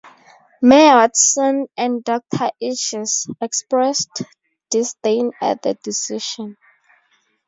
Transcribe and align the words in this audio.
Mayor 0.63 0.95
Watson 0.95 1.67
and 1.77 2.03
Doctor 2.03 2.49
Etches 2.59 3.27
expressed 3.39 4.23
disdain 4.71 5.31
at 5.39 5.61
the 5.61 5.75
decision. 5.75 6.57